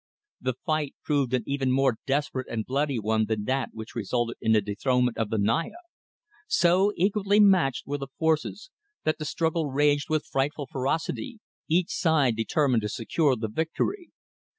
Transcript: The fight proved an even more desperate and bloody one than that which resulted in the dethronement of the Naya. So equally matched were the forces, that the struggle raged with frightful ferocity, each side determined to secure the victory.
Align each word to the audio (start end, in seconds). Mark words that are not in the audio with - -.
The 0.41 0.55
fight 0.65 0.95
proved 1.03 1.31
an 1.35 1.43
even 1.45 1.71
more 1.71 1.99
desperate 2.07 2.47
and 2.49 2.65
bloody 2.65 2.97
one 2.97 3.25
than 3.27 3.43
that 3.43 3.69
which 3.71 3.93
resulted 3.93 4.37
in 4.41 4.51
the 4.53 4.59
dethronement 4.59 5.15
of 5.19 5.29
the 5.29 5.37
Naya. 5.37 5.77
So 6.47 6.91
equally 6.95 7.39
matched 7.39 7.85
were 7.85 7.99
the 7.99 8.07
forces, 8.17 8.71
that 9.03 9.19
the 9.19 9.25
struggle 9.25 9.67
raged 9.69 10.09
with 10.09 10.25
frightful 10.25 10.65
ferocity, 10.71 11.39
each 11.69 11.91
side 11.91 12.35
determined 12.35 12.81
to 12.81 12.89
secure 12.89 13.35
the 13.35 13.47
victory. 13.47 14.09